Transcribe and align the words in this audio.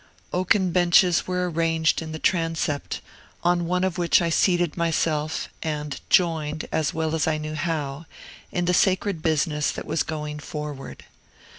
Oaken 0.33 0.71
benches 0.71 1.27
were 1.27 1.47
arranged 1.47 2.01
in 2.01 2.11
the 2.11 2.17
transept, 2.17 3.01
on 3.43 3.67
one 3.67 3.83
of 3.83 3.99
which 3.99 4.19
I 4.19 4.31
seated 4.31 4.75
myself, 4.75 5.47
and 5.61 6.01
joined, 6.09 6.67
as 6.71 6.91
well 6.91 7.13
as 7.13 7.27
I 7.27 7.37
knew 7.37 7.53
how, 7.53 8.07
in 8.51 8.65
the 8.65 8.73
sacred 8.73 9.21
business 9.21 9.69
that 9.69 9.85
was 9.85 10.01
going 10.01 10.39
forward. 10.39 11.05